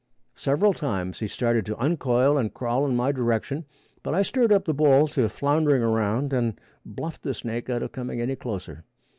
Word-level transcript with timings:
Several 0.33 0.73
times 0.73 1.19
he 1.19 1.27
started 1.27 1.63
to 1.67 1.77
uncoil 1.77 2.35
and 2.35 2.51
crawl 2.51 2.87
in 2.87 2.95
my 2.95 3.11
direction, 3.11 3.65
but 4.01 4.15
I 4.15 4.23
stirred 4.23 4.51
up 4.51 4.65
the 4.65 4.73
bull 4.73 5.07
to 5.09 5.29
floundering 5.29 5.83
around 5.83 6.33
and 6.33 6.59
bluffed 6.83 7.21
the 7.21 7.35
snake 7.35 7.69
out 7.69 7.83
of 7.83 7.91
coming 7.91 8.19
any 8.19 8.35
closer. 8.35 8.83